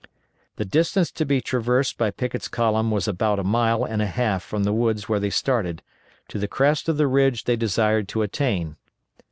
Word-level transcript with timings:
The 0.55 0.65
distance 0.65 1.11
to 1.11 1.25
be 1.27 1.41
traversed 1.41 1.95
by 1.99 2.09
Pickett's 2.09 2.47
column 2.47 2.89
was 2.89 3.07
about 3.07 3.37
a 3.37 3.43
mile 3.43 3.83
and 3.83 4.01
a 4.01 4.07
half 4.07 4.41
from 4.41 4.63
the 4.63 4.73
woods 4.73 5.07
where 5.07 5.19
they 5.19 5.29
started, 5.29 5.83
to 6.29 6.39
the 6.39 6.47
crest 6.47 6.89
of 6.89 6.97
the 6.97 7.05
ridge 7.05 7.43
they 7.43 7.55
desired 7.55 8.07
to 8.07 8.23
attain. 8.23 8.77